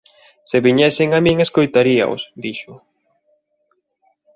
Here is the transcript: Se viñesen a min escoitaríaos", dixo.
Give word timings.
Se 0.49 0.57
viñesen 0.65 1.09
a 1.17 1.19
min 1.25 1.37
escoitaríaos", 1.45 2.21
dixo. 2.43 2.73